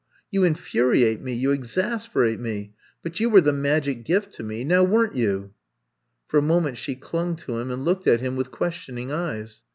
[0.31, 4.81] You infuriate me, you exasperate me— but you were the magic gift to me— ^now
[4.83, 5.51] were n't youf''
[6.27, 9.61] For a moment she clung to him and looked at him with questioning eyes.